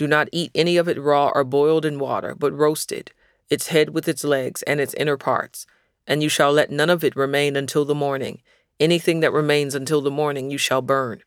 Do 0.00 0.06
not 0.06 0.30
eat 0.32 0.50
any 0.54 0.78
of 0.78 0.88
it 0.88 0.98
raw 0.98 1.30
or 1.34 1.44
boiled 1.44 1.84
in 1.84 1.98
water, 1.98 2.34
but 2.34 2.56
roasted, 2.56 3.12
its 3.50 3.66
head 3.66 3.90
with 3.90 4.08
its 4.08 4.24
legs 4.24 4.62
and 4.62 4.80
its 4.80 4.94
inner 4.94 5.18
parts. 5.18 5.66
And 6.06 6.22
you 6.22 6.30
shall 6.30 6.54
let 6.54 6.70
none 6.70 6.88
of 6.88 7.04
it 7.04 7.14
remain 7.14 7.54
until 7.54 7.84
the 7.84 7.94
morning. 7.94 8.40
Anything 8.80 9.20
that 9.20 9.30
remains 9.30 9.74
until 9.74 10.00
the 10.00 10.10
morning 10.10 10.50
you 10.50 10.56
shall 10.56 10.80
burn. 10.80 11.20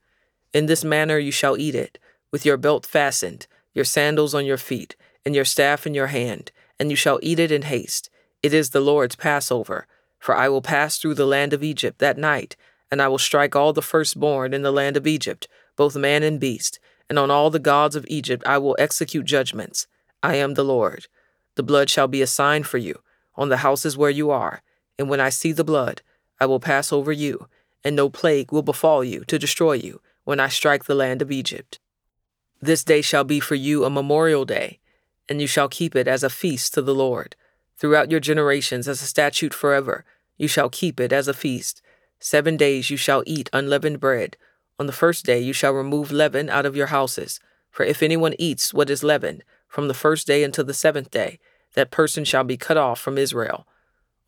In 0.56 0.66
this 0.66 0.84
manner 0.84 1.20
you 1.20 1.32
shall 1.32 1.56
eat 1.56 1.76
it, 1.76 2.00
with 2.32 2.48
your 2.48 2.58
belt 2.58 2.84
fastened, 2.84 3.46
your 3.76 3.86
sandals 3.86 4.34
on 4.34 4.44
your 4.44 4.58
feet, 4.58 4.96
and 5.24 5.36
your 5.36 5.46
staff 5.46 5.86
in 5.86 5.94
your 5.94 6.08
hand, 6.08 6.52
and 6.80 6.90
you 6.90 6.96
shall 6.96 7.20
eat 7.22 7.38
it 7.38 7.52
in 7.52 7.62
haste. 7.62 8.10
It 8.42 8.56
is 8.56 8.72
the 8.72 8.82
Lord's 8.82 9.16
Passover. 9.16 9.86
For 10.18 10.36
I 10.36 10.50
will 10.50 10.64
pass 10.64 10.98
through 10.98 11.14
the 11.14 11.28
land 11.28 11.54
of 11.54 11.62
Egypt 11.62 12.00
that 12.00 12.18
night, 12.18 12.56
and 12.90 13.04
I 13.04 13.08
will 13.08 13.20
strike 13.20 13.56
all 13.56 13.72
the 13.72 13.84
firstborn 13.84 14.52
in 14.52 14.64
the 14.64 14.72
land 14.72 14.98
of 14.98 15.06
Egypt, 15.06 15.48
both 15.76 15.96
man 15.96 16.24
and 16.24 16.40
beast, 16.40 16.80
and 17.10 17.20
on 17.20 17.32
all 17.32 17.50
the 17.50 17.60
gods 17.60 17.96
of 17.96 18.06
Egypt 18.08 18.44
I 18.46 18.58
will 18.58 18.76
execute 18.80 19.26
judgments. 19.26 19.88
I 20.22 20.36
am 20.36 20.54
the 20.54 20.64
Lord. 20.64 21.08
The 21.56 21.64
blood 21.64 21.90
shall 21.90 22.08
be 22.08 22.22
a 22.22 22.28
sign 22.28 22.64
for 22.64 22.78
you 22.78 23.00
on 23.36 23.50
the 23.50 23.58
houses 23.58 23.98
where 23.98 24.10
you 24.10 24.32
are, 24.32 24.62
and 24.98 25.10
when 25.10 25.20
I 25.20 25.30
see 25.30 25.52
the 25.52 25.64
blood, 25.64 26.02
I 26.40 26.46
will 26.46 26.60
pass 26.60 26.92
over 26.94 27.12
you, 27.12 27.48
and 27.84 27.96
no 27.96 28.10
plague 28.10 28.52
will 28.52 28.62
befall 28.62 29.04
you 29.04 29.24
to 29.26 29.40
destroy 29.40 29.74
you 29.74 30.02
when 30.24 30.40
I 30.40 30.48
strike 30.48 30.86
the 30.86 30.96
land 30.96 31.22
of 31.22 31.32
Egypt. 31.32 31.80
This 32.62 32.84
day 32.84 33.02
shall 33.02 33.24
be 33.24 33.40
for 33.40 33.56
you 33.56 33.84
a 33.84 33.90
memorial 33.90 34.46
day, 34.46 34.80
and 35.28 35.42
you 35.42 35.48
shall 35.48 35.68
keep 35.68 35.96
it 35.96 36.08
as 36.08 36.24
a 36.24 36.30
feast 36.30 36.74
to 36.74 36.82
the 36.82 36.96
Lord. 36.96 37.36
Throughout 37.78 38.12
your 38.12 38.20
generations, 38.20 38.88
as 38.88 39.02
a 39.02 39.06
statute 39.06 39.54
forever, 39.54 40.06
you 40.38 40.48
shall 40.48 40.70
keep 40.70 41.00
it 41.00 41.12
as 41.12 41.28
a 41.28 41.34
feast. 41.34 41.82
Seven 42.20 42.56
days 42.56 42.90
you 42.90 42.98
shall 42.98 43.24
eat 43.26 43.50
unleavened 43.52 44.00
bread. 44.00 44.38
On 44.84 44.88
the 44.88 44.92
first 44.92 45.26
day 45.26 45.40
you 45.40 45.54
shall 45.54 45.72
remove 45.72 46.12
leaven 46.12 46.50
out 46.50 46.66
of 46.66 46.76
your 46.76 46.88
houses. 46.88 47.40
For 47.72 47.86
if 47.86 48.04
anyone 48.04 48.36
eats 48.38 48.74
what 48.74 48.90
is 48.90 49.02
leavened, 49.02 49.46
from 49.66 49.88
the 49.88 49.94
first 49.94 50.28
day 50.28 50.44
until 50.44 50.66
the 50.66 50.74
seventh 50.74 51.10
day, 51.10 51.40
that 51.74 51.90
person 51.90 52.26
shall 52.26 52.44
be 52.44 52.58
cut 52.58 52.76
off 52.76 53.00
from 53.00 53.18
Israel. 53.18 53.66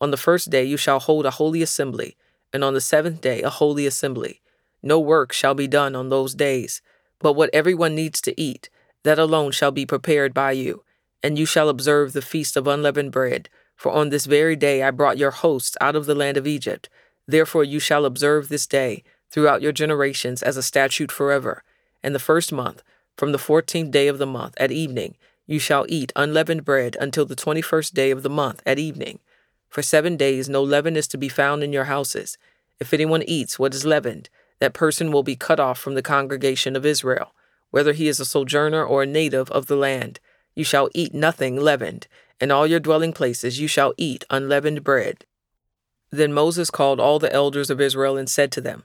On 0.00 0.10
the 0.10 0.16
first 0.16 0.48
day 0.48 0.64
you 0.64 0.78
shall 0.78 0.98
hold 0.98 1.26
a 1.26 1.32
holy 1.32 1.60
assembly, 1.60 2.16
and 2.54 2.64
on 2.64 2.72
the 2.72 2.80
seventh 2.80 3.20
day 3.20 3.42
a 3.42 3.50
holy 3.50 3.84
assembly. 3.84 4.40
No 4.82 4.98
work 4.98 5.30
shall 5.30 5.52
be 5.52 5.68
done 5.68 5.94
on 5.94 6.08
those 6.08 6.34
days, 6.34 6.80
but 7.18 7.34
what 7.34 7.50
everyone 7.52 7.94
needs 7.94 8.22
to 8.22 8.40
eat, 8.40 8.70
that 9.02 9.18
alone 9.18 9.52
shall 9.52 9.72
be 9.72 9.84
prepared 9.84 10.32
by 10.32 10.52
you 10.52 10.86
and 11.22 11.38
you 11.38 11.44
shall 11.44 11.68
observe 11.68 12.14
the 12.14 12.22
feast 12.22 12.56
of 12.56 12.66
unleavened 12.66 13.12
bread. 13.12 13.50
For 13.74 13.92
on 13.92 14.08
this 14.08 14.24
very 14.24 14.56
day 14.56 14.82
I 14.82 14.90
brought 14.90 15.18
your 15.18 15.32
hosts 15.32 15.76
out 15.82 15.96
of 15.96 16.06
the 16.06 16.14
land 16.14 16.38
of 16.38 16.46
Egypt. 16.46 16.88
Therefore 17.26 17.62
you 17.62 17.78
shall 17.78 18.06
observe 18.06 18.48
this 18.48 18.66
day 18.66 19.04
throughout 19.30 19.62
your 19.62 19.72
generations 19.72 20.42
as 20.42 20.56
a 20.56 20.62
statute 20.62 21.12
forever. 21.12 21.62
And 22.02 22.14
the 22.14 22.18
first 22.20 22.52
month, 22.52 22.82
from 23.16 23.32
the 23.32 23.38
fourteenth 23.38 23.90
day 23.90 24.08
of 24.08 24.18
the 24.18 24.26
month 24.26 24.54
at 24.58 24.70
evening, 24.70 25.16
you 25.46 25.58
shall 25.58 25.86
eat 25.88 26.12
unleavened 26.16 26.64
bread 26.64 26.96
until 27.00 27.24
the 27.24 27.36
twenty 27.36 27.62
first 27.62 27.94
day 27.94 28.10
of 28.10 28.22
the 28.22 28.30
month 28.30 28.62
at 28.66 28.78
evening. 28.78 29.20
For 29.68 29.82
seven 29.82 30.16
days 30.16 30.48
no 30.48 30.62
leaven 30.62 30.96
is 30.96 31.08
to 31.08 31.18
be 31.18 31.28
found 31.28 31.62
in 31.62 31.72
your 31.72 31.84
houses. 31.84 32.38
If 32.78 32.92
anyone 32.92 33.22
eats 33.22 33.58
what 33.58 33.74
is 33.74 33.84
leavened, 33.84 34.28
that 34.58 34.74
person 34.74 35.12
will 35.12 35.22
be 35.22 35.36
cut 35.36 35.60
off 35.60 35.78
from 35.78 35.94
the 35.94 36.02
congregation 36.02 36.76
of 36.76 36.86
Israel, 36.86 37.32
whether 37.70 37.92
he 37.92 38.08
is 38.08 38.20
a 38.20 38.24
sojourner 38.24 38.84
or 38.84 39.02
a 39.02 39.06
native 39.06 39.50
of 39.50 39.66
the 39.66 39.76
land. 39.76 40.20
You 40.54 40.64
shall 40.64 40.88
eat 40.94 41.14
nothing 41.14 41.56
leavened. 41.56 42.06
In 42.40 42.50
all 42.50 42.66
your 42.66 42.80
dwelling 42.80 43.12
places 43.12 43.60
you 43.60 43.68
shall 43.68 43.94
eat 43.96 44.24
unleavened 44.30 44.84
bread. 44.84 45.24
Then 46.10 46.32
Moses 46.32 46.70
called 46.70 47.00
all 47.00 47.18
the 47.18 47.32
elders 47.32 47.70
of 47.70 47.80
Israel 47.80 48.16
and 48.16 48.28
said 48.28 48.52
to 48.52 48.60
them, 48.60 48.84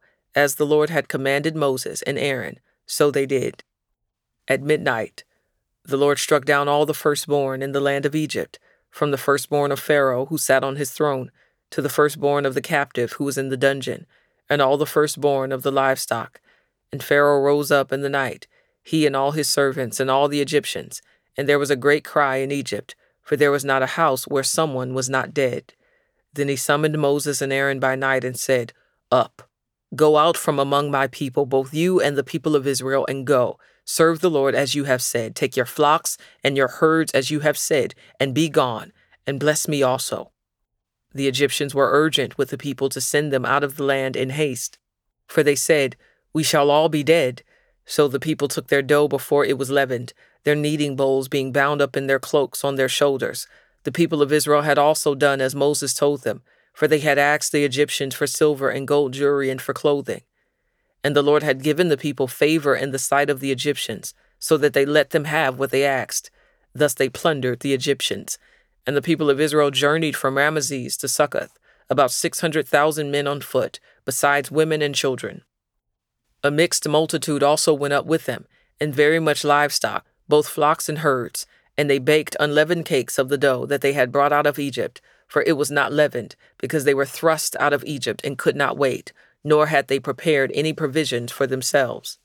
as 0.35 0.55
the 0.55 0.65
Lord 0.65 0.89
had 0.89 1.07
commanded 1.07 1.55
Moses 1.55 2.01
and 2.03 2.17
Aaron, 2.17 2.59
so 2.85 3.11
they 3.11 3.25
did. 3.25 3.63
At 4.47 4.61
midnight, 4.61 5.23
the 5.83 5.97
Lord 5.97 6.19
struck 6.19 6.45
down 6.45 6.67
all 6.67 6.85
the 6.85 6.93
firstborn 6.93 7.61
in 7.61 7.71
the 7.71 7.79
land 7.79 8.05
of 8.05 8.15
Egypt, 8.15 8.59
from 8.89 9.11
the 9.11 9.17
firstborn 9.17 9.71
of 9.71 9.79
Pharaoh 9.79 10.25
who 10.27 10.37
sat 10.37 10.63
on 10.63 10.75
his 10.75 10.91
throne, 10.91 11.31
to 11.71 11.81
the 11.81 11.89
firstborn 11.89 12.45
of 12.45 12.53
the 12.53 12.61
captive 12.61 13.13
who 13.13 13.23
was 13.23 13.37
in 13.37 13.49
the 13.49 13.57
dungeon, 13.57 14.05
and 14.49 14.61
all 14.61 14.77
the 14.77 14.85
firstborn 14.85 15.51
of 15.51 15.63
the 15.63 15.71
livestock. 15.71 16.41
And 16.91 17.03
Pharaoh 17.03 17.41
rose 17.41 17.71
up 17.71 17.91
in 17.91 18.01
the 18.01 18.09
night, 18.09 18.47
he 18.83 19.05
and 19.05 19.15
all 19.15 19.31
his 19.31 19.47
servants 19.47 19.99
and 19.99 20.11
all 20.11 20.27
the 20.27 20.41
Egyptians, 20.41 21.01
and 21.37 21.47
there 21.47 21.59
was 21.59 21.71
a 21.71 21.75
great 21.75 22.03
cry 22.03 22.37
in 22.37 22.51
Egypt, 22.51 22.95
for 23.21 23.37
there 23.37 23.51
was 23.51 23.63
not 23.63 23.83
a 23.83 23.95
house 23.97 24.27
where 24.27 24.43
someone 24.43 24.93
was 24.93 25.09
not 25.09 25.33
dead. 25.33 25.73
Then 26.33 26.49
he 26.49 26.55
summoned 26.55 26.97
Moses 26.97 27.41
and 27.41 27.53
Aaron 27.53 27.79
by 27.79 27.95
night 27.95 28.23
and 28.23 28.37
said, 28.37 28.73
Up, 29.11 29.49
go 29.95 30.17
out 30.17 30.37
from 30.37 30.59
among 30.59 30.91
my 30.91 31.07
people, 31.07 31.45
both 31.45 31.73
you 31.73 31.99
and 31.99 32.17
the 32.17 32.23
people 32.23 32.55
of 32.55 32.67
Israel, 32.67 33.05
and 33.07 33.27
go. 33.27 33.59
Serve 33.83 34.21
the 34.21 34.29
Lord 34.29 34.55
as 34.55 34.75
you 34.75 34.85
have 34.85 35.01
said. 35.01 35.35
Take 35.35 35.57
your 35.57 35.65
flocks 35.65 36.17
and 36.43 36.55
your 36.55 36.67
herds 36.67 37.11
as 37.11 37.31
you 37.31 37.41
have 37.41 37.57
said, 37.57 37.93
and 38.19 38.33
be 38.33 38.47
gone, 38.47 38.93
and 39.27 39.39
bless 39.39 39.67
me 39.67 39.83
also. 39.83 40.31
The 41.13 41.27
Egyptians 41.27 41.75
were 41.75 41.89
urgent 41.91 42.37
with 42.37 42.51
the 42.51 42.57
people 42.57 42.87
to 42.89 43.01
send 43.01 43.33
them 43.33 43.45
out 43.45 43.63
of 43.63 43.75
the 43.75 43.83
land 43.83 44.15
in 44.15 44.29
haste, 44.29 44.77
for 45.27 45.43
they 45.43 45.55
said, 45.55 45.97
We 46.33 46.43
shall 46.43 46.71
all 46.71 46.87
be 46.87 47.03
dead. 47.03 47.43
So 47.85 48.07
the 48.07 48.19
people 48.19 48.47
took 48.47 48.67
their 48.67 48.81
dough 48.81 49.07
before 49.07 49.43
it 49.43 49.57
was 49.57 49.69
leavened, 49.69 50.13
their 50.43 50.55
kneading 50.55 50.95
bowls 50.95 51.27
being 51.27 51.51
bound 51.51 51.81
up 51.81 51.97
in 51.97 52.07
their 52.07 52.19
cloaks 52.19 52.63
on 52.63 52.75
their 52.75 52.87
shoulders. 52.87 53.47
The 53.83 53.91
people 53.91 54.21
of 54.21 54.31
Israel 54.31 54.61
had 54.61 54.77
also 54.77 55.15
done 55.15 55.41
as 55.41 55.55
Moses 55.55 55.93
told 55.93 56.23
them, 56.23 56.43
for 56.73 56.87
they 56.87 56.99
had 56.99 57.17
asked 57.17 57.51
the 57.51 57.63
Egyptians 57.63 58.15
for 58.15 58.27
silver 58.27 58.69
and 58.69 58.87
gold 58.87 59.13
jewelry 59.13 59.49
and 59.49 59.61
for 59.61 59.73
clothing. 59.73 60.21
And 61.03 61.15
the 61.15 61.23
Lord 61.23 61.43
had 61.43 61.63
given 61.63 61.89
the 61.89 61.97
people 61.97 62.27
favor 62.27 62.75
in 62.75 62.91
the 62.91 62.99
sight 62.99 63.29
of 63.29 63.39
the 63.39 63.51
Egyptians, 63.51 64.13
so 64.39 64.57
that 64.57 64.73
they 64.73 64.85
let 64.85 65.11
them 65.11 65.25
have 65.25 65.59
what 65.59 65.71
they 65.71 65.85
asked. 65.85 66.31
Thus 66.73 66.93
they 66.93 67.09
plundered 67.09 67.59
the 67.59 67.73
Egyptians. 67.73 68.37
And 68.87 68.95
the 68.95 69.01
people 69.01 69.29
of 69.29 69.39
Israel 69.39 69.71
journeyed 69.71 70.15
from 70.15 70.35
Ramesses 70.35 70.97
to 70.97 71.07
Succoth, 71.07 71.57
about 71.89 72.11
600,000 72.11 73.11
men 73.11 73.27
on 73.27 73.41
foot, 73.41 73.79
besides 74.05 74.49
women 74.49 74.81
and 74.81 74.95
children. 74.95 75.43
A 76.43 76.49
mixed 76.49 76.87
multitude 76.87 77.43
also 77.43 77.73
went 77.73 77.93
up 77.93 78.05
with 78.05 78.25
them, 78.25 78.45
and 78.79 78.95
very 78.95 79.19
much 79.19 79.43
livestock, 79.43 80.05
both 80.27 80.47
flocks 80.47 80.89
and 80.89 80.99
herds. 80.99 81.45
And 81.77 81.89
they 81.89 81.99
baked 81.99 82.35
unleavened 82.39 82.85
cakes 82.85 83.19
of 83.19 83.29
the 83.29 83.37
dough 83.37 83.65
that 83.67 83.81
they 83.81 83.93
had 83.93 84.11
brought 84.11 84.33
out 84.33 84.47
of 84.47 84.57
Egypt, 84.57 85.01
for 85.31 85.43
it 85.43 85.55
was 85.55 85.71
not 85.71 85.93
leavened, 85.93 86.35
because 86.57 86.83
they 86.83 86.93
were 86.93 87.05
thrust 87.05 87.55
out 87.57 87.71
of 87.71 87.85
Egypt 87.85 88.19
and 88.25 88.37
could 88.37 88.53
not 88.53 88.77
wait, 88.77 89.13
nor 89.45 89.67
had 89.67 89.87
they 89.87 89.97
prepared 89.97 90.51
any 90.53 90.73
provisions 90.73 91.31
for 91.31 91.47
themselves. 91.47 92.19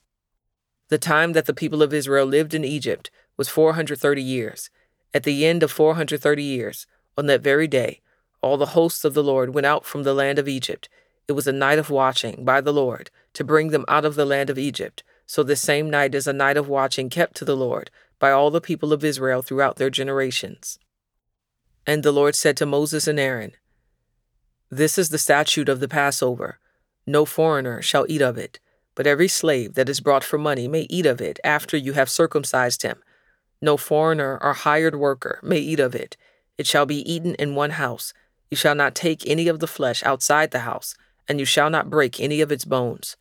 The 0.88 0.98
time 0.98 1.32
that 1.32 1.46
the 1.46 1.54
people 1.54 1.84
of 1.84 1.94
Israel 1.94 2.26
lived 2.26 2.52
in 2.52 2.64
Egypt 2.64 3.12
was 3.36 3.48
430 3.48 4.20
years. 4.20 4.70
At 5.14 5.22
the 5.22 5.46
end 5.46 5.62
of 5.62 5.70
430 5.70 6.42
years, 6.42 6.88
on 7.16 7.26
that 7.26 7.42
very 7.42 7.68
day, 7.68 8.00
all 8.42 8.56
the 8.56 8.74
hosts 8.74 9.04
of 9.04 9.14
the 9.14 9.22
Lord 9.22 9.54
went 9.54 9.68
out 9.68 9.86
from 9.86 10.02
the 10.02 10.12
land 10.12 10.40
of 10.40 10.48
Egypt. 10.48 10.88
It 11.28 11.32
was 11.34 11.46
a 11.46 11.52
night 11.52 11.78
of 11.78 11.90
watching 11.90 12.44
by 12.44 12.60
the 12.60 12.72
Lord 12.72 13.12
to 13.34 13.44
bring 13.44 13.68
them 13.68 13.84
out 13.86 14.04
of 14.04 14.16
the 14.16 14.26
land 14.26 14.50
of 14.50 14.58
Egypt. 14.58 15.04
So 15.26 15.44
this 15.44 15.60
same 15.60 15.88
night 15.88 16.12
is 16.12 16.26
a 16.26 16.32
night 16.32 16.56
of 16.56 16.68
watching 16.68 17.08
kept 17.08 17.36
to 17.36 17.44
the 17.44 17.56
Lord 17.56 17.88
by 18.18 18.32
all 18.32 18.50
the 18.50 18.60
people 18.60 18.92
of 18.92 19.04
Israel 19.04 19.42
throughout 19.42 19.76
their 19.76 19.90
generations. 19.90 20.80
And 21.86 22.02
the 22.02 22.12
Lord 22.12 22.34
said 22.34 22.56
to 22.58 22.66
Moses 22.66 23.06
and 23.06 23.18
Aaron, 23.20 23.52
This 24.70 24.98
is 24.98 25.10
the 25.10 25.18
statute 25.18 25.68
of 25.68 25.80
the 25.80 25.88
Passover. 25.88 26.58
No 27.06 27.24
foreigner 27.24 27.80
shall 27.80 28.06
eat 28.08 28.22
of 28.22 28.36
it, 28.36 28.58
but 28.94 29.06
every 29.06 29.28
slave 29.28 29.74
that 29.74 29.88
is 29.88 30.00
brought 30.00 30.24
for 30.24 30.38
money 30.38 30.66
may 30.66 30.86
eat 30.90 31.06
of 31.06 31.20
it 31.20 31.38
after 31.44 31.76
you 31.76 31.92
have 31.92 32.10
circumcised 32.10 32.82
him. 32.82 33.02
No 33.62 33.76
foreigner 33.76 34.38
or 34.42 34.52
hired 34.52 34.96
worker 34.96 35.38
may 35.42 35.58
eat 35.58 35.80
of 35.80 35.94
it. 35.94 36.16
It 36.58 36.66
shall 36.66 36.86
be 36.86 37.08
eaten 37.10 37.34
in 37.36 37.54
one 37.54 37.70
house 37.70 38.12
you 38.50 38.56
shall 38.56 38.74
not 38.74 38.94
take 38.94 39.26
any 39.26 39.48
of 39.48 39.58
the 39.58 39.66
flesh 39.66 40.02
outside 40.04 40.50
the 40.50 40.60
house, 40.60 40.94
and 41.28 41.40
you 41.40 41.44
shall 41.44 41.70
not 41.70 41.90
break 41.90 42.20
any 42.20 42.40
of 42.40 42.52
its 42.52 42.64
bones. 42.64 43.16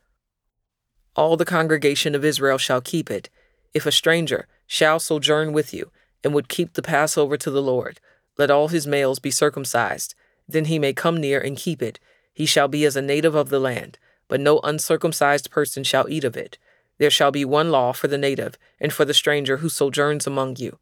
All 1.16 1.38
the 1.38 1.46
congregation 1.46 2.14
of 2.14 2.26
Israel 2.26 2.58
shall 2.58 2.82
keep 2.82 3.10
it. 3.10 3.30
If 3.74 3.86
a 3.86 3.92
stranger 3.92 4.48
shall 4.68 5.00
sojourn 5.00 5.54
with 5.54 5.74
you, 5.74 5.92
and 6.24 6.34
would 6.34 6.50
keep 6.50 6.74
the 6.74 6.82
Passover 6.82 7.38
to 7.38 7.52
the 7.52 7.62
Lord, 7.62 8.00
let 8.38 8.52
all 8.52 8.68
his 8.68 8.86
males 8.88 9.20
be 9.20 9.32
circumcised. 9.32 10.16
Then 10.48 10.66
he 10.66 10.80
may 10.80 10.94
come 10.94 11.18
near 11.18 11.40
and 11.40 11.58
keep 11.58 11.82
it. 11.82 12.00
He 12.34 12.46
shall 12.46 12.68
be 12.68 12.86
as 12.86 12.96
a 12.96 13.02
native 13.02 13.36
of 13.36 13.50
the 13.50 13.60
land, 13.60 13.98
but 14.28 14.40
no 14.40 14.60
uncircumcised 14.60 15.50
person 15.52 15.84
shall 15.84 16.10
eat 16.10 16.24
of 16.24 16.36
it. 16.36 16.58
There 16.98 17.10
shall 17.10 17.32
be 17.32 17.46
one 17.46 17.72
law 17.72 17.92
for 17.92 18.08
the 18.08 18.18
native 18.18 18.58
and 18.80 18.92
for 18.94 19.06
the 19.06 19.14
stranger 19.14 19.58
who 19.58 19.70
sojourns 19.70 20.28
among 20.28 20.58
you. 20.58 20.80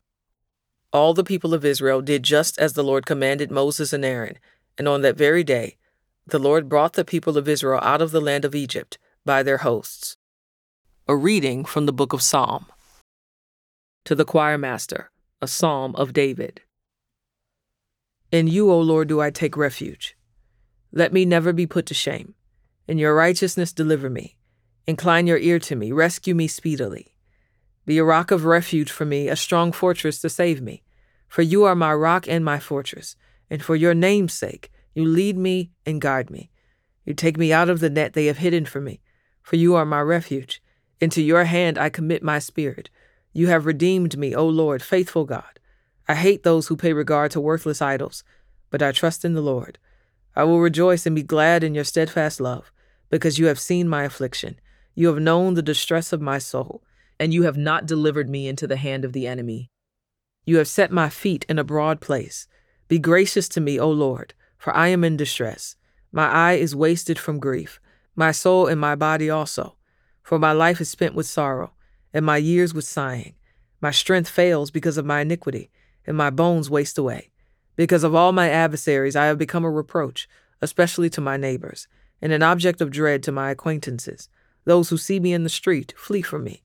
All 0.91 1.13
the 1.13 1.23
people 1.23 1.53
of 1.53 1.65
Israel 1.65 2.01
did 2.01 2.23
just 2.23 2.59
as 2.59 2.73
the 2.73 2.83
Lord 2.83 3.05
commanded 3.05 3.50
Moses 3.50 3.94
and 3.94 4.05
Aaron, 4.05 4.38
and 4.77 4.88
on 4.88 5.01
that 5.01 5.17
very 5.17 5.44
day 5.44 5.77
the 6.25 6.39
Lord 6.39 6.69
brought 6.69 6.94
the 6.94 7.03
people 7.03 7.38
of 7.38 7.50
Israel 7.50 7.79
out 7.81 8.01
of 8.01 8.11
the 8.11 8.21
land 8.21 8.45
of 8.45 8.55
Egypt 8.55 8.97
by 9.25 9.44
their 9.44 9.57
hosts. 9.57 10.17
A 11.07 11.15
reading 11.15 11.65
from 11.65 11.85
the 11.85 11.94
book 11.94 12.13
of 12.13 12.21
Psalm. 12.21 12.67
To 14.05 14.15
the 14.15 14.25
choir 14.25 14.57
master, 14.57 15.11
a 15.41 15.47
psalm 15.47 15.95
of 15.95 16.13
David. 16.13 16.61
In 18.33 18.47
you, 18.47 18.71
O 18.71 18.80
Lord, 18.80 19.09
do 19.09 19.21
I 19.21 19.30
take 19.30 19.56
refuge. 19.56 20.18
Let 20.91 21.13
me 21.13 21.24
never 21.24 21.53
be 21.53 21.68
put 21.68 21.85
to 21.85 21.94
shame. 21.94 22.33
In 22.88 22.97
your 22.97 23.13
righteousness, 23.13 23.71
deliver 23.71 24.09
me. 24.09 24.38
Incline 24.88 25.27
your 25.27 25.38
ear 25.38 25.59
to 25.59 25.75
me, 25.75 25.91
rescue 25.91 26.33
me 26.33 26.47
speedily. 26.47 27.13
Be 27.85 28.00
a 28.00 28.03
rock 28.03 28.31
of 28.31 28.45
refuge 28.45 28.89
for 28.89 29.06
me, 29.06 29.27
a 29.27 29.35
strong 29.35 29.71
fortress 29.71 30.19
to 30.21 30.30
save 30.30 30.63
me. 30.63 30.81
For 31.27 31.44
you 31.44 31.63
are 31.65 31.75
my 31.75 31.94
rock 31.94 32.27
and 32.27 32.44
my 32.44 32.57
fortress, 32.57 33.15
and 33.51 33.63
for 33.63 33.75
your 33.75 33.94
name's 33.94 34.33
sake, 34.33 34.71
you 34.95 35.06
lead 35.06 35.38
me 35.38 35.69
and 35.86 36.01
guide 36.01 36.31
me. 36.31 36.50
You 37.06 37.13
take 37.13 37.38
me 37.38 37.53
out 37.53 37.69
of 37.69 37.81
the 37.81 37.89
net 37.91 38.13
they 38.13 38.25
have 38.25 38.39
hidden 38.39 38.65
for 38.65 38.81
me, 38.81 39.00
for 39.44 39.57
you 39.57 39.75
are 39.75 39.86
my 39.86 40.01
refuge. 40.01 40.59
Into 41.00 41.21
your 41.21 41.44
hand 41.44 41.77
I 41.77 41.89
commit 41.89 42.24
my 42.24 42.39
spirit. 42.39 42.89
You 43.31 43.50
have 43.50 43.68
redeemed 43.68 44.18
me, 44.18 44.33
O 44.33 44.47
Lord, 44.47 44.81
faithful 44.81 45.25
God. 45.25 45.59
I 46.07 46.15
hate 46.15 46.44
those 46.44 46.67
who 46.67 46.75
pay 46.75 46.94
regard 46.94 47.31
to 47.31 47.41
worthless 47.41 47.81
idols, 47.81 48.23
but 48.69 48.81
I 48.81 48.91
trust 48.91 49.23
in 49.23 49.33
the 49.33 49.41
Lord. 49.41 49.77
I 50.35 50.44
will 50.44 50.59
rejoice 50.59 51.05
and 51.05 51.15
be 51.15 51.23
glad 51.23 51.63
in 51.63 51.75
your 51.75 51.83
steadfast 51.83 52.41
love, 52.41 52.71
because 53.09 53.39
you 53.39 53.45
have 53.45 53.59
seen 53.59 53.88
my 53.88 54.03
affliction. 54.03 54.59
You 54.95 55.07
have 55.07 55.19
known 55.19 55.53
the 55.53 55.61
distress 55.61 56.11
of 56.11 56.21
my 56.21 56.39
soul 56.39 56.83
and 57.19 57.33
you 57.33 57.44
have 57.44 57.57
not 57.57 57.85
delivered 57.85 58.29
me 58.29 58.47
into 58.47 58.67
the 58.67 58.75
hand 58.75 59.05
of 59.05 59.13
the 59.13 59.27
enemy. 59.27 59.69
You 60.45 60.57
have 60.57 60.67
set 60.67 60.91
my 60.91 61.09
feet 61.09 61.45
in 61.47 61.57
a 61.59 61.63
broad 61.63 62.01
place. 62.01 62.47
Be 62.88 63.00
gracious 63.00 63.47
to 63.50 63.61
me, 63.61 63.79
O 63.79 63.89
Lord, 63.89 64.33
for 64.57 64.75
I 64.75 64.89
am 64.89 65.03
in 65.03 65.15
distress. 65.15 65.75
My 66.11 66.27
eye 66.27 66.53
is 66.53 66.75
wasted 66.75 67.17
from 67.17 67.39
grief, 67.39 67.79
my 68.15 68.31
soul 68.31 68.67
and 68.67 68.79
my 68.79 68.95
body 68.95 69.29
also. 69.29 69.77
For 70.21 70.38
my 70.38 70.51
life 70.51 70.81
is 70.81 70.89
spent 70.89 71.15
with 71.15 71.25
sorrow, 71.25 71.73
and 72.13 72.25
my 72.25 72.38
years 72.38 72.73
with 72.73 72.85
sighing. 72.85 73.35
My 73.81 73.91
strength 73.91 74.29
fails 74.29 74.69
because 74.69 74.97
of 74.97 75.05
my 75.05 75.21
iniquity, 75.21 75.71
and 76.05 76.17
my 76.17 76.29
bones 76.29 76.69
waste 76.69 76.97
away. 76.97 77.31
Because 77.75 78.03
of 78.03 78.13
all 78.13 78.31
my 78.31 78.50
adversaries, 78.50 79.15
I 79.15 79.25
have 79.25 79.38
become 79.38 79.65
a 79.65 79.71
reproach, 79.71 80.27
especially 80.61 81.09
to 81.11 81.21
my 81.21 81.38
neighbors, 81.38 81.88
and 82.21 82.31
an 82.31 82.44
object 82.44 82.81
of 82.81 82.91
dread 82.91 83.23
to 83.23 83.31
my 83.31 83.51
acquaintances. 83.51 84.29
Those 84.65 84.89
who 84.89 84.97
see 84.97 85.19
me 85.19 85.33
in 85.33 85.44
the 85.44 85.50
street 85.50 85.94
flee 85.97 86.21
from 86.21 86.44
me. 86.44 86.63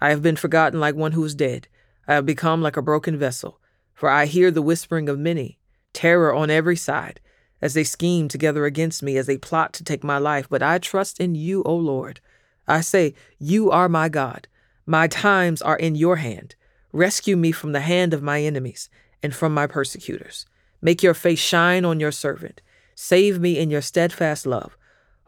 I 0.00 0.10
have 0.10 0.22
been 0.22 0.36
forgotten 0.36 0.80
like 0.80 0.94
one 0.94 1.12
who 1.12 1.24
is 1.24 1.34
dead. 1.34 1.68
I 2.08 2.14
have 2.14 2.26
become 2.26 2.62
like 2.62 2.76
a 2.76 2.82
broken 2.82 3.18
vessel, 3.18 3.60
for 3.94 4.08
I 4.08 4.26
hear 4.26 4.50
the 4.50 4.62
whispering 4.62 5.08
of 5.08 5.18
many, 5.18 5.58
terror 5.92 6.34
on 6.34 6.50
every 6.50 6.76
side, 6.76 7.20
as 7.62 7.74
they 7.74 7.84
scheme 7.84 8.28
together 8.28 8.64
against 8.64 9.02
me, 9.02 9.16
as 9.16 9.26
they 9.26 9.38
plot 9.38 9.72
to 9.74 9.84
take 9.84 10.04
my 10.04 10.18
life. 10.18 10.48
But 10.48 10.62
I 10.62 10.78
trust 10.78 11.20
in 11.20 11.34
you, 11.34 11.62
O 11.64 11.74
Lord. 11.74 12.20
I 12.68 12.80
say, 12.80 13.14
You 13.38 13.70
are 13.70 13.88
my 13.88 14.08
God. 14.08 14.48
My 14.84 15.08
times 15.08 15.62
are 15.62 15.76
in 15.76 15.94
your 15.94 16.16
hand. 16.16 16.54
Rescue 16.96 17.36
me 17.36 17.52
from 17.52 17.72
the 17.72 17.80
hand 17.80 18.14
of 18.14 18.22
my 18.22 18.40
enemies 18.40 18.88
and 19.22 19.34
from 19.34 19.52
my 19.52 19.66
persecutors. 19.66 20.46
Make 20.80 21.02
your 21.02 21.12
face 21.12 21.38
shine 21.38 21.84
on 21.84 22.00
your 22.00 22.10
servant. 22.10 22.62
Save 22.94 23.38
me 23.38 23.58
in 23.58 23.68
your 23.68 23.82
steadfast 23.82 24.46
love. 24.46 24.78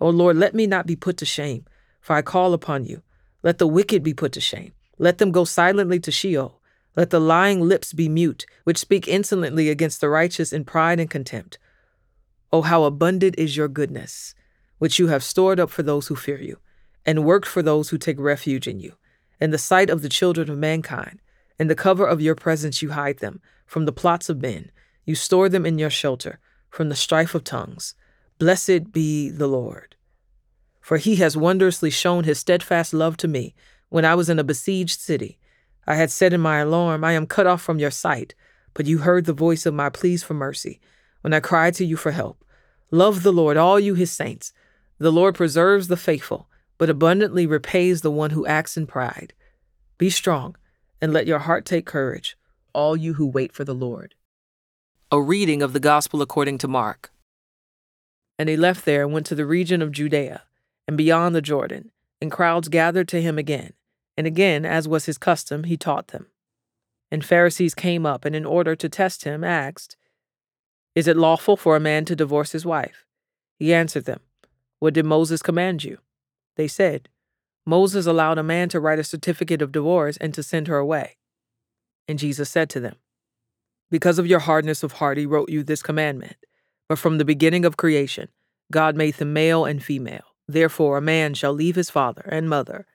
O 0.01 0.09
Lord, 0.09 0.37
let 0.37 0.55
me 0.55 0.67
not 0.67 0.87
be 0.87 0.97
put 0.97 1.19
to 1.19 1.27
shame, 1.27 1.67
for 2.01 2.17
I 2.17 2.23
call 2.23 2.55
upon 2.55 2.87
you. 2.87 3.03
Let 3.43 3.59
the 3.59 3.67
wicked 3.67 4.03
be 4.03 4.15
put 4.15 4.33
to 4.33 4.41
shame. 4.41 4.73
Let 4.97 5.19
them 5.19 5.31
go 5.31 5.45
silently 5.45 6.01
to 6.01 6.11
Sheol. 6.11 6.59
Let 6.97 7.11
the 7.11 7.21
lying 7.21 7.61
lips 7.61 7.93
be 7.93 8.09
mute, 8.09 8.47
which 8.65 8.79
speak 8.79 9.07
insolently 9.07 9.69
against 9.69 10.01
the 10.01 10.09
righteous 10.09 10.55
in 10.55 10.65
pride 10.65 10.99
and 10.99 11.11
contempt. 11.11 11.59
Oh, 12.51 12.63
how 12.63 12.85
abundant 12.85 13.35
is 13.37 13.59
your 13.59 13.69
goodness, 13.69 14.35
which 14.79 14.99
you 14.99 15.09
have 15.09 15.23
stored 15.23 15.61
up 15.61 15.69
for 15.69 15.83
those 15.83 16.07
who 16.07 16.17
fear 16.17 16.41
you, 16.41 16.61
and 17.05 17.27
worked 17.27 17.47
for 17.47 17.61
those 17.61 17.91
who 17.91 17.99
take 17.99 18.19
refuge 18.19 18.67
in 18.67 18.81
you. 18.81 18.95
In 19.39 19.51
the 19.51 19.59
sight 19.59 19.91
of 19.91 20.01
the 20.01 20.09
children 20.09 20.49
of 20.49 20.57
mankind, 20.57 21.21
in 21.59 21.69
the 21.69 21.75
cover 21.75 22.07
of 22.07 22.21
your 22.21 22.35
presence 22.35 22.83
you 22.83 22.91
hide 22.91 23.19
them 23.19 23.41
from 23.67 23.85
the 23.85 23.93
plots 23.93 24.29
of 24.29 24.41
men. 24.41 24.71
You 25.05 25.15
store 25.15 25.49
them 25.49 25.67
in 25.67 25.79
your 25.79 25.91
shelter 25.91 26.39
from 26.71 26.89
the 26.89 26.97
strife 26.97 27.35
of 27.35 27.45
tongues. 27.45 27.95
Blessed 28.39 28.93
be 28.93 29.31
the 29.31 29.49
Lord 29.49 29.97
for 30.89 30.97
he 30.97 31.17
has 31.17 31.37
wondrously 31.37 31.91
shown 31.91 32.25
his 32.25 32.39
steadfast 32.39 32.95
love 32.95 33.15
to 33.19 33.29
me 33.29 33.55
when 33.91 34.07
I 34.07 34.15
was 34.15 34.31
in 34.31 34.39
a 34.39 34.43
besieged 34.43 34.99
city. 34.99 35.39
I 35.87 35.97
had 35.97 36.11
said 36.11 36.33
in 36.33 36.41
my 36.41 36.61
alarm, 36.61 37.05
I 37.05 37.13
am 37.13 37.27
cut 37.27 37.47
off 37.47 37.61
from 37.61 37.79
your 37.79 37.91
sight, 37.91 38.35
but 38.73 38.87
you 38.87 38.97
heard 38.97 39.27
the 39.27 39.35
voice 39.35 39.67
of 39.67 39.75
my 39.75 39.91
pleas 39.91 40.23
for 40.23 40.33
mercy 40.33 40.81
when 41.21 41.35
I 41.35 41.41
cried 41.41 41.75
to 41.75 41.85
you 41.85 41.99
for 41.99 42.13
help. 42.13 42.43
Love 42.91 43.23
the 43.23 43.35
Lord, 43.35 43.59
all 43.59 43.79
you 43.79 43.93
his 43.93 44.11
saints. 44.11 44.55
The 44.97 45.13
Lord 45.13 45.35
preserves 45.35 45.89
the 45.89 45.97
faithful, 45.99 46.49
but 46.79 46.89
abundantly 46.89 47.47
repays 47.47 48.01
the 48.01 48.11
one 48.11 48.31
who 48.31 48.47
acts 48.47 48.79
in 48.79 48.87
pride. 48.87 49.35
Be 49.99 50.09
strong, 50.09 50.57
and 51.01 51.13
let 51.13 51.27
your 51.27 51.41
heart 51.41 51.65
take 51.65 51.87
courage, 51.87 52.37
all 52.73 52.97
you 52.97 53.15
who 53.15 53.27
wait 53.27 53.53
for 53.53 53.65
the 53.65 53.75
Lord. 53.75 54.15
A 55.11 55.21
reading 55.21 55.63
of 55.63 55.73
the 55.73 55.81
Gospel 55.81 56.21
according 56.23 56.59
to 56.59 56.69
Mark. 56.69 57.13
And 58.39 58.49
he 58.49 58.57
left 58.57 58.85
there 58.85 59.05
and 59.05 59.13
went 59.13 59.27
to 59.27 59.35
the 59.35 59.47
region 59.47 59.83
of 59.83 59.93
Judea 59.93 60.43
and 60.87 60.97
beyond 60.97 61.35
the 61.35 61.43
Jordan, 61.43 61.91
and 62.21 62.31
crowds 62.31 62.69
gathered 62.69 63.09
to 63.09 63.23
him 63.23 63.39
again. 63.39 63.73
And 64.17 64.27
again, 64.27 64.65
as 64.65 64.89
was 64.89 65.07
his 65.07 65.19
custom, 65.19 65.65
he 65.65 65.77
taught 65.77 66.09
them. 66.09 66.27
And 67.11 67.25
Pharisees 67.25 67.75
came 67.75 68.05
up, 68.05 68.25
and 68.25 68.35
in 68.35 68.45
order 68.45 68.75
to 68.75 68.89
test 68.89 69.25
him, 69.25 69.45
asked, 69.45 69.97
Is 70.95 71.07
it 71.07 71.17
lawful 71.17 71.57
for 71.57 71.77
a 71.77 71.81
man 71.81 72.05
to 72.07 72.17
divorce 72.17 72.53
his 72.53 72.67
wife? 72.67 73.07
He 73.59 73.73
answered 73.73 74.05
them, 74.05 74.21
What 74.79 74.95
did 74.95 75.07
Moses 75.07 75.43
command 75.43 75.85
you? 75.85 75.99
They 76.57 76.69
said, 76.69 77.09
Moses 77.69 78.07
allowed 78.07 78.39
a 78.39 78.43
man 78.43 78.71
to 78.71 78.81
write 78.81 78.99
a 78.99 79.05
certificate 79.05 79.61
of 79.61 79.73
divorce 79.73 80.17
and 80.17 80.33
to 80.33 80.43
send 80.43 80.69
her 80.69 80.79
away. 80.79 81.19
And 82.09 82.19
Jesus 82.19 82.49
said 82.49 82.71
to 82.71 82.81
them, 82.81 82.97
Because 83.91 84.19
of 84.19 84.27
your 84.27 84.39
hardness 84.39 84.83
of 84.83 84.93
heart, 84.93 85.19
he 85.19 85.27
wrote 85.27 85.51
you 85.51 85.63
this 85.63 85.83
commandment. 85.83 86.37
But 86.89 86.99
from 86.99 87.19
the 87.19 87.27
beginning 87.27 87.67
of 87.67 87.77
creation, 87.77 88.31
God 88.73 88.97
made 88.97 89.17
them 89.17 89.35
male 89.35 89.67
and 89.67 89.85
female. 89.85 90.25
Therefore, 90.49 90.97
a 90.97 91.03
man 91.03 91.35
shall 91.35 91.53
leave 91.53 91.77
his 91.77 91.91
father 91.91 92.23
and 92.33 92.49
mother 92.49 92.87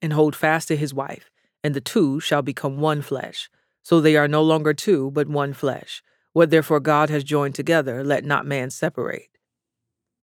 and 0.00 0.14
hold 0.14 0.34
fast 0.34 0.68
to 0.68 0.76
his 0.76 0.94
wife, 0.94 1.30
and 1.62 1.74
the 1.74 1.80
two 1.82 2.18
shall 2.18 2.40
become 2.40 2.78
one 2.78 3.02
flesh. 3.02 3.50
So 3.82 4.00
they 4.00 4.16
are 4.16 4.26
no 4.26 4.42
longer 4.42 4.72
two, 4.72 5.10
but 5.10 5.28
one 5.28 5.52
flesh. 5.52 6.02
What 6.32 6.48
therefore 6.48 6.80
God 6.80 7.10
has 7.10 7.24
joined 7.24 7.54
together, 7.54 8.02
let 8.02 8.24
not 8.24 8.46
man 8.46 8.70
separate. 8.70 9.28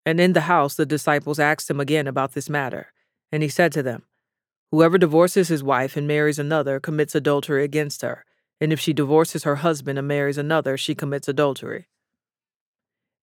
And 0.07 0.19
in 0.21 0.33
the 0.33 0.43
house 0.43 0.75
the 0.75 0.87
disciples 0.87 1.39
asked 1.39 1.69
him 1.69 1.81
again 1.81 2.07
about 2.07 2.33
this 2.33 2.49
matter. 2.49 2.94
And 3.33 3.43
he 3.43 3.49
said 3.49 3.73
to 3.73 3.83
them, 3.83 4.05
Whoever 4.71 4.99
divorces 4.99 5.49
his 5.49 5.63
wife 5.63 5.97
and 5.97 6.07
marries 6.07 6.39
another 6.39 6.81
commits 6.81 7.15
adultery 7.15 7.65
against 7.65 8.03
her, 8.03 8.25
and 8.61 8.73
if 8.73 8.81
she 8.81 8.93
divorces 8.93 9.45
her 9.45 9.57
husband 9.57 9.99
and 9.99 10.09
marries 10.09 10.39
another, 10.39 10.77
she 10.77 10.95
commits 10.95 11.29
adultery. 11.29 11.87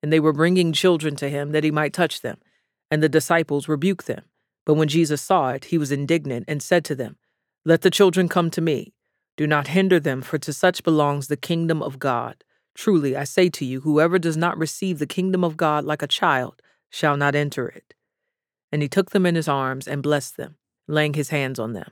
And 0.01 0.12
they 0.12 0.20
were 0.20 0.34
bringing 0.34 0.74
children 0.74 1.15
to 1.17 1.29
him 1.29 1.51
that 1.51 1.63
he 1.63 1.72
might 1.72 1.93
touch 1.93 2.22
them, 2.22 2.38
and 2.89 3.03
the 3.03 3.10
disciples 3.10 3.67
rebuked 3.67 4.08
them. 4.08 4.24
But 4.65 4.75
when 4.75 4.88
Jesus 4.88 5.22
saw 5.22 5.50
it, 5.50 5.65
he 5.65 5.77
was 5.77 5.91
indignant 5.91 6.46
and 6.48 6.62
said 6.62 6.86
to 6.86 6.96
them, 6.96 7.17
Let 7.65 7.81
the 7.81 7.91
children 7.91 8.29
come 8.29 8.50
to 8.51 8.62
me. 8.62 8.93
Do 9.38 9.48
not 9.48 9.67
hinder 9.67 10.00
them, 10.00 10.22
for 10.22 10.38
to 10.38 10.53
such 10.53 10.84
belongs 10.84 11.27
the 11.27 11.38
kingdom 11.38 11.81
of 11.81 12.00
God. 12.00 12.43
Truly, 12.75 13.15
I 13.15 13.24
say 13.24 13.50
to 13.50 13.65
you, 13.65 13.81
whoever 13.81 14.20
does 14.20 14.38
not 14.38 14.58
receive 14.58 15.00
the 15.00 15.05
kingdom 15.05 15.43
of 15.43 15.58
God 15.58 15.84
like 15.84 16.01
a 16.01 16.08
child 16.08 16.62
shall 16.89 17.17
not 17.17 17.36
enter 17.36 17.67
it. 17.67 17.93
And 18.72 18.82
he 18.82 18.88
took 18.88 19.12
them 19.12 19.25
in 19.25 19.36
his 19.36 19.48
arms 19.48 19.88
and 19.88 20.04
blessed 20.04 20.38
them, 20.38 20.56
laying 20.88 21.13
his 21.13 21.30
hands 21.30 21.60
on 21.60 21.74
them. 21.74 21.92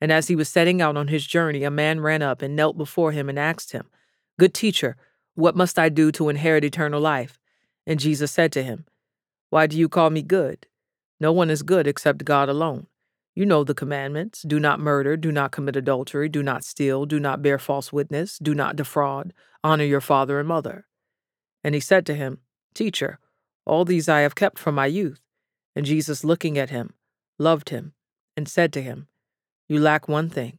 And 0.00 0.12
as 0.12 0.28
he 0.28 0.36
was 0.36 0.48
setting 0.48 0.82
out 0.82 0.96
on 0.96 1.08
his 1.08 1.26
journey, 1.26 1.64
a 1.64 1.70
man 1.70 2.00
ran 2.00 2.20
up 2.20 2.42
and 2.42 2.54
knelt 2.54 2.76
before 2.76 3.12
him 3.12 3.28
and 3.28 3.38
asked 3.38 3.72
him, 3.72 3.88
Good 4.38 4.52
teacher, 4.52 4.96
what 5.34 5.56
must 5.56 5.78
I 5.78 5.88
do 5.88 6.12
to 6.12 6.28
inherit 6.28 6.64
eternal 6.64 7.00
life? 7.00 7.38
And 7.86 8.00
Jesus 8.00 8.30
said 8.30 8.52
to 8.52 8.62
him, 8.62 8.84
Why 9.50 9.66
do 9.66 9.78
you 9.78 9.88
call 9.88 10.10
me 10.10 10.22
good? 10.22 10.66
No 11.20 11.32
one 11.32 11.50
is 11.50 11.62
good 11.62 11.86
except 11.86 12.24
God 12.24 12.48
alone. 12.48 12.86
You 13.34 13.46
know 13.46 13.64
the 13.64 13.74
commandments 13.74 14.42
do 14.42 14.60
not 14.60 14.78
murder, 14.78 15.16
do 15.16 15.32
not 15.32 15.50
commit 15.50 15.74
adultery, 15.74 16.28
do 16.28 16.42
not 16.42 16.64
steal, 16.64 17.04
do 17.04 17.18
not 17.18 17.42
bear 17.42 17.58
false 17.58 17.92
witness, 17.92 18.38
do 18.38 18.54
not 18.54 18.76
defraud, 18.76 19.32
honor 19.64 19.84
your 19.84 20.00
father 20.00 20.38
and 20.38 20.46
mother. 20.46 20.86
And 21.64 21.74
he 21.74 21.80
said 21.80 22.06
to 22.06 22.14
him, 22.14 22.38
Teacher, 22.74 23.18
all 23.64 23.84
these 23.84 24.08
I 24.08 24.20
have 24.20 24.34
kept 24.34 24.58
from 24.58 24.74
my 24.74 24.86
youth. 24.86 25.20
And 25.74 25.84
Jesus, 25.86 26.24
looking 26.24 26.58
at 26.58 26.70
him, 26.70 26.94
loved 27.38 27.70
him, 27.70 27.94
and 28.36 28.48
said 28.48 28.72
to 28.74 28.82
him, 28.82 29.08
You 29.68 29.80
lack 29.80 30.08
one 30.08 30.30
thing. 30.30 30.58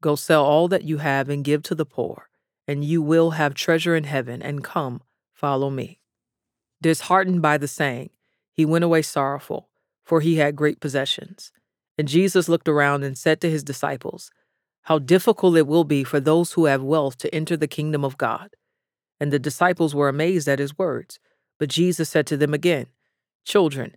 Go 0.00 0.14
sell 0.14 0.44
all 0.44 0.68
that 0.68 0.84
you 0.84 0.98
have 0.98 1.28
and 1.28 1.44
give 1.44 1.62
to 1.64 1.74
the 1.74 1.86
poor, 1.86 2.28
and 2.66 2.84
you 2.84 3.02
will 3.02 3.30
have 3.30 3.54
treasure 3.54 3.96
in 3.96 4.04
heaven, 4.04 4.42
and 4.42 4.64
come, 4.64 5.02
follow 5.32 5.70
me. 5.70 6.00
Disheartened 6.80 7.42
by 7.42 7.58
the 7.58 7.68
saying, 7.68 8.10
he 8.58 8.64
went 8.64 8.82
away 8.82 9.02
sorrowful, 9.02 9.68
for 10.02 10.20
he 10.20 10.34
had 10.36 10.56
great 10.56 10.80
possessions. 10.80 11.52
And 11.96 12.08
Jesus 12.08 12.48
looked 12.48 12.68
around 12.68 13.04
and 13.04 13.16
said 13.16 13.40
to 13.40 13.48
his 13.48 13.62
disciples, 13.62 14.32
How 14.82 14.98
difficult 14.98 15.56
it 15.56 15.68
will 15.68 15.84
be 15.84 16.02
for 16.02 16.18
those 16.18 16.54
who 16.54 16.64
have 16.64 16.82
wealth 16.82 17.18
to 17.18 17.32
enter 17.32 17.56
the 17.56 17.68
kingdom 17.68 18.04
of 18.04 18.18
God. 18.18 18.50
And 19.20 19.32
the 19.32 19.38
disciples 19.38 19.94
were 19.94 20.08
amazed 20.08 20.48
at 20.48 20.58
his 20.58 20.76
words. 20.76 21.20
But 21.60 21.68
Jesus 21.68 22.08
said 22.08 22.26
to 22.26 22.36
them 22.36 22.52
again, 22.52 22.86
Children, 23.44 23.96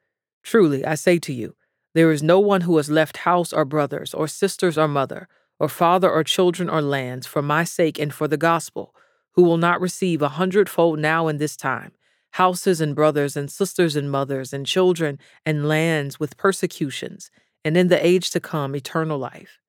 Truly, 0.43 0.85
I 0.85 0.95
say 0.95 1.19
to 1.19 1.33
you, 1.33 1.55
there 1.93 2.11
is 2.11 2.23
no 2.23 2.39
one 2.39 2.61
who 2.61 2.77
has 2.77 2.89
left 2.89 3.17
house 3.17 3.51
or 3.51 3.65
brothers, 3.65 4.13
or 4.13 4.27
sisters 4.27 4.77
or 4.77 4.87
mother, 4.87 5.27
or 5.59 5.67
father 5.67 6.09
or 6.09 6.23
children 6.23 6.69
or 6.69 6.81
lands 6.81 7.27
for 7.27 7.41
my 7.41 7.63
sake 7.63 7.99
and 7.99 8.13
for 8.13 8.27
the 8.27 8.37
gospel, 8.37 8.95
who 9.33 9.43
will 9.43 9.57
not 9.57 9.81
receive 9.81 10.21
a 10.21 10.29
hundredfold 10.29 10.99
now 10.99 11.27
in 11.27 11.37
this 11.37 11.55
time 11.55 11.91
houses 12.35 12.79
and 12.79 12.95
brothers 12.95 13.35
and 13.35 13.51
sisters 13.51 13.97
and 13.97 14.09
mothers 14.09 14.53
and 14.53 14.65
children 14.65 15.19
and 15.45 15.67
lands 15.67 16.17
with 16.17 16.37
persecutions 16.37 17.29
and 17.63 17.77
in 17.77 17.89
the 17.89 18.05
age 18.05 18.29
to 18.31 18.39
come, 18.39 18.75
eternal 18.75 19.17
life. 19.17 19.59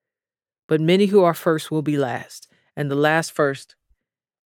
But 0.67 0.81
many 0.81 1.07
who 1.07 1.23
are 1.23 1.33
first 1.33 1.71
will 1.71 1.81
be 1.81 1.97
last, 1.97 2.47
and 2.75 2.89
the 2.89 2.95
last 2.95 3.31
first. 3.31 3.75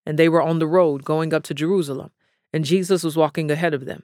And 0.05 0.17
they 0.17 0.27
were 0.29 0.41
on 0.41 0.59
the 0.59 0.67
road 0.67 1.05
going 1.05 1.33
up 1.33 1.43
to 1.43 1.53
Jerusalem, 1.53 2.11
and 2.51 2.65
Jesus 2.65 3.03
was 3.03 3.15
walking 3.15 3.51
ahead 3.51 3.73
of 3.73 3.85
them. 3.85 4.03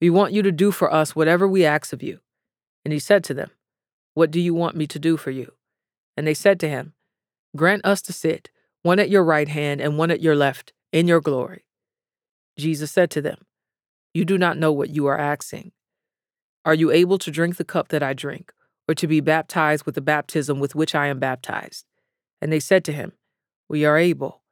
we 0.00 0.10
want 0.10 0.32
you 0.32 0.42
to 0.42 0.52
do 0.52 0.70
for 0.70 0.92
us 0.92 1.16
whatever 1.16 1.46
we 1.48 1.64
ask 1.64 1.92
of 1.92 2.02
you. 2.02 2.20
And 2.84 2.92
he 2.92 2.98
said 2.98 3.24
to 3.24 3.34
them, 3.34 3.50
What 4.14 4.30
do 4.30 4.40
you 4.40 4.54
want 4.54 4.76
me 4.76 4.86
to 4.88 4.98
do 4.98 5.16
for 5.16 5.30
you? 5.30 5.52
And 6.16 6.26
they 6.26 6.34
said 6.34 6.60
to 6.60 6.68
him, 6.68 6.94
Grant 7.56 7.84
us 7.84 8.02
to 8.02 8.12
sit, 8.12 8.50
one 8.82 8.98
at 8.98 9.10
your 9.10 9.24
right 9.24 9.48
hand 9.48 9.80
and 9.80 9.96
one 9.96 10.10
at 10.10 10.20
your 10.20 10.36
left, 10.36 10.72
in 10.92 11.08
your 11.08 11.20
glory. 11.20 11.64
Jesus 12.58 12.90
said 12.90 13.10
to 13.12 13.22
them, 13.22 13.38
You 14.12 14.24
do 14.24 14.38
not 14.38 14.58
know 14.58 14.72
what 14.72 14.90
you 14.90 15.06
are 15.06 15.18
asking. 15.18 15.72
Are 16.64 16.74
you 16.74 16.90
able 16.90 17.18
to 17.18 17.30
drink 17.30 17.56
the 17.56 17.64
cup 17.64 17.88
that 17.88 18.02
I 18.02 18.12
drink, 18.12 18.52
or 18.88 18.94
to 18.94 19.06
be 19.06 19.20
baptized 19.20 19.86
with 19.86 19.94
the 19.94 20.00
baptism 20.00 20.60
with 20.60 20.74
which 20.74 20.94
I 20.94 21.06
am 21.06 21.18
baptized? 21.18 21.84
And 22.40 22.52
they 22.52 22.60
said 22.60 22.84
to 22.84 22.92
him, 22.92 23.12
We 23.68 23.84
are 23.84 23.96
able. 23.96 24.42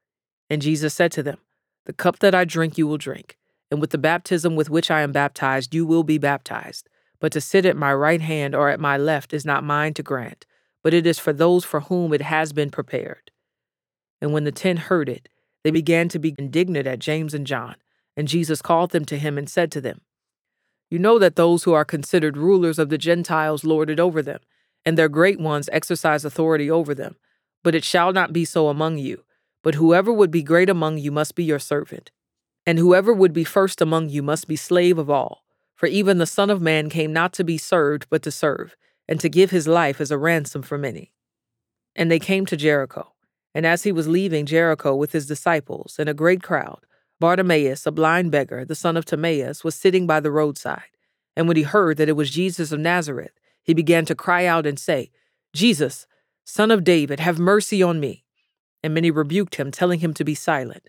And 0.48 0.62
Jesus 0.62 0.94
said 0.94 1.12
to 1.12 1.22
them, 1.22 1.38
The 1.86 1.92
cup 1.92 2.18
that 2.20 2.34
I 2.34 2.44
drink 2.44 2.76
you 2.76 2.86
will 2.86 2.98
drink, 2.98 3.38
and 3.72 3.80
with 3.80 3.88
the 3.88 3.96
baptism 3.96 4.54
with 4.54 4.68
which 4.68 4.90
I 4.90 5.00
am 5.00 5.12
baptized 5.12 5.74
you 5.74 5.86
will 5.86 6.04
be 6.04 6.18
baptized. 6.18 6.90
But 7.20 7.32
to 7.32 7.40
sit 7.40 7.64
at 7.64 7.74
my 7.74 7.94
right 7.94 8.20
hand 8.20 8.54
or 8.54 8.68
at 8.68 8.78
my 8.78 8.98
left 8.98 9.32
is 9.32 9.46
not 9.46 9.64
mine 9.64 9.94
to 9.94 10.02
grant, 10.02 10.44
but 10.82 10.92
it 10.92 11.06
is 11.06 11.18
for 11.18 11.32
those 11.32 11.64
for 11.64 11.80
whom 11.80 12.12
it 12.12 12.20
has 12.20 12.52
been 12.52 12.70
prepared. 12.70 13.30
And 14.20 14.30
when 14.30 14.44
the 14.44 14.52
ten 14.52 14.76
heard 14.76 15.08
it, 15.08 15.30
they 15.64 15.70
began 15.70 16.10
to 16.10 16.18
be 16.18 16.34
indignant 16.36 16.86
at 16.86 16.98
James 16.98 17.32
and 17.32 17.46
John. 17.46 17.76
And 18.14 18.28
Jesus 18.28 18.60
called 18.60 18.90
them 18.90 19.06
to 19.06 19.16
him 19.16 19.38
and 19.38 19.48
said 19.48 19.72
to 19.72 19.80
them, 19.80 20.02
you 20.90 20.98
know 20.98 21.18
that 21.18 21.36
those 21.36 21.64
who 21.64 21.72
are 21.72 21.86
considered 21.86 22.36
rulers 22.36 22.78
of 22.78 22.90
the 22.90 22.98
Gentiles 22.98 23.64
lord 23.64 23.88
it 23.88 23.98
over 23.98 24.20
them, 24.20 24.40
and 24.84 24.98
their 24.98 25.08
great 25.08 25.40
ones 25.40 25.70
exercise 25.72 26.26
authority 26.26 26.70
over 26.70 26.94
them. 26.94 27.16
But 27.64 27.74
it 27.74 27.84
shall 27.84 28.12
not 28.12 28.34
be 28.34 28.44
so 28.44 28.68
among 28.68 28.98
you. 28.98 29.24
But 29.62 29.76
whoever 29.76 30.12
would 30.12 30.30
be 30.30 30.42
great 30.42 30.68
among 30.68 30.98
you 30.98 31.10
must 31.10 31.34
be 31.34 31.44
your 31.44 31.58
servant. 31.58 32.10
And 32.66 32.78
whoever 32.78 33.12
would 33.12 33.32
be 33.32 33.44
first 33.44 33.80
among 33.80 34.08
you 34.08 34.22
must 34.22 34.46
be 34.46 34.56
slave 34.56 34.98
of 34.98 35.10
all. 35.10 35.44
For 35.74 35.86
even 35.86 36.18
the 36.18 36.26
Son 36.26 36.48
of 36.48 36.62
Man 36.62 36.88
came 36.88 37.12
not 37.12 37.32
to 37.34 37.44
be 37.44 37.58
served, 37.58 38.06
but 38.08 38.22
to 38.22 38.30
serve, 38.30 38.76
and 39.08 39.18
to 39.20 39.28
give 39.28 39.50
his 39.50 39.66
life 39.66 40.00
as 40.00 40.10
a 40.10 40.18
ransom 40.18 40.62
for 40.62 40.78
many. 40.78 41.12
And 41.96 42.10
they 42.10 42.20
came 42.20 42.46
to 42.46 42.56
Jericho. 42.56 43.12
And 43.54 43.66
as 43.66 43.82
he 43.82 43.92
was 43.92 44.08
leaving 44.08 44.46
Jericho 44.46 44.94
with 44.94 45.12
his 45.12 45.26
disciples 45.26 45.96
and 45.98 46.08
a 46.08 46.14
great 46.14 46.42
crowd, 46.42 46.86
Bartimaeus, 47.20 47.86
a 47.86 47.92
blind 47.92 48.30
beggar, 48.30 48.64
the 48.64 48.74
son 48.74 48.96
of 48.96 49.04
Timaeus, 49.04 49.62
was 49.62 49.74
sitting 49.74 50.06
by 50.06 50.20
the 50.20 50.30
roadside. 50.30 50.82
And 51.36 51.48
when 51.48 51.56
he 51.56 51.62
heard 51.62 51.96
that 51.96 52.08
it 52.08 52.16
was 52.16 52.30
Jesus 52.30 52.72
of 52.72 52.80
Nazareth, 52.80 53.32
he 53.62 53.74
began 53.74 54.04
to 54.06 54.14
cry 54.14 54.46
out 54.46 54.66
and 54.66 54.78
say, 54.78 55.10
Jesus, 55.52 56.06
son 56.44 56.70
of 56.70 56.84
David, 56.84 57.20
have 57.20 57.38
mercy 57.38 57.82
on 57.82 58.00
me. 58.00 58.24
And 58.82 58.94
many 58.94 59.10
rebuked 59.10 59.56
him, 59.56 59.70
telling 59.70 60.00
him 60.00 60.14
to 60.14 60.24
be 60.24 60.34
silent. 60.34 60.88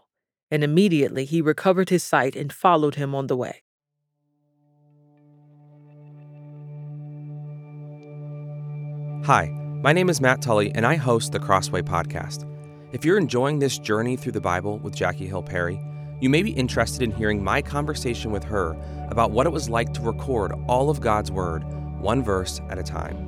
and 0.51 0.63
immediately 0.63 1.23
he 1.23 1.41
recovered 1.41 1.89
his 1.89 2.03
sight 2.03 2.35
and 2.35 2.51
followed 2.51 2.95
him 2.95 3.15
on 3.15 3.27
the 3.27 3.37
way. 3.37 3.63
Hi, 9.25 9.47
my 9.81 9.93
name 9.93 10.09
is 10.09 10.19
Matt 10.19 10.41
Tully, 10.41 10.71
and 10.75 10.85
I 10.85 10.95
host 10.95 11.31
the 11.31 11.39
Crossway 11.39 11.81
Podcast. 11.81 12.47
If 12.91 13.05
you're 13.05 13.17
enjoying 13.17 13.59
this 13.59 13.79
journey 13.79 14.17
through 14.17 14.33
the 14.33 14.41
Bible 14.41 14.79
with 14.79 14.95
Jackie 14.95 15.27
Hill 15.27 15.43
Perry, 15.43 15.79
you 16.19 16.29
may 16.29 16.43
be 16.43 16.51
interested 16.51 17.01
in 17.01 17.11
hearing 17.11 17.43
my 17.43 17.61
conversation 17.61 18.31
with 18.31 18.43
her 18.43 18.75
about 19.09 19.31
what 19.31 19.45
it 19.45 19.51
was 19.51 19.69
like 19.69 19.93
to 19.93 20.01
record 20.01 20.51
all 20.67 20.89
of 20.89 20.99
God's 21.01 21.31
Word, 21.31 21.63
one 22.01 22.23
verse 22.23 22.59
at 22.69 22.77
a 22.77 22.83
time. 22.83 23.27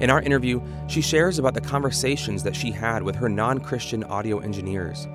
In 0.00 0.10
our 0.10 0.20
interview, 0.20 0.60
she 0.88 1.00
shares 1.00 1.38
about 1.38 1.54
the 1.54 1.60
conversations 1.60 2.42
that 2.42 2.56
she 2.56 2.70
had 2.70 3.02
with 3.02 3.14
her 3.14 3.28
non 3.28 3.60
Christian 3.60 4.04
audio 4.04 4.38
engineers 4.40 5.06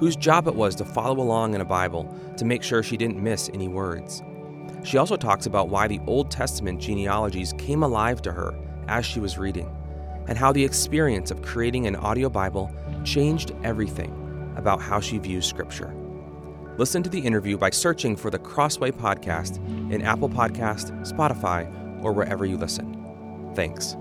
whose 0.00 0.16
job 0.16 0.48
it 0.48 0.54
was 0.54 0.74
to 0.74 0.84
follow 0.84 1.20
along 1.20 1.54
in 1.54 1.60
a 1.60 1.64
Bible 1.64 2.12
to 2.38 2.44
make 2.44 2.62
sure 2.62 2.82
she 2.82 2.96
didn't 2.96 3.22
miss 3.22 3.50
any 3.52 3.68
words. 3.68 4.22
She 4.82 4.96
also 4.96 5.16
talks 5.16 5.44
about 5.46 5.68
why 5.68 5.86
the 5.86 6.00
Old 6.06 6.30
Testament 6.30 6.80
genealogies 6.80 7.52
came 7.58 7.82
alive 7.82 8.22
to 8.22 8.32
her 8.32 8.58
as 8.88 9.04
she 9.04 9.20
was 9.20 9.38
reading, 9.38 9.70
and 10.26 10.38
how 10.38 10.52
the 10.52 10.64
experience 10.64 11.30
of 11.30 11.42
creating 11.42 11.86
an 11.86 11.96
audio 11.96 12.30
Bible 12.30 12.74
changed 13.04 13.52
everything 13.62 14.54
about 14.56 14.80
how 14.80 15.00
she 15.00 15.18
views 15.18 15.46
Scripture. 15.46 15.94
Listen 16.78 17.02
to 17.02 17.10
the 17.10 17.20
interview 17.20 17.58
by 17.58 17.68
searching 17.68 18.16
for 18.16 18.30
the 18.30 18.38
Crossway 18.38 18.90
Podcast 18.90 19.58
in 19.92 20.00
Apple 20.00 20.30
Podcast, 20.30 20.92
Spotify, 21.06 21.70
or 22.02 22.12
wherever 22.12 22.46
you 22.46 22.56
listen. 22.56 22.96
Thanks. 23.54 23.96